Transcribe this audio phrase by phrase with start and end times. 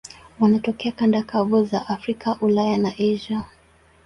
[0.39, 3.43] Wanatokea kanda kavu za Afrika, Ulaya na Asia.